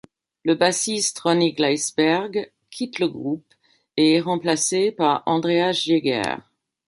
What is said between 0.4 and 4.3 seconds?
Le bassiste Ronny Gleissberg quitte le groupe, et est